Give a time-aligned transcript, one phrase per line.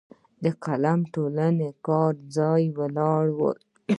[0.43, 3.49] د قلم ټولنې کار ځای ته ولاړو.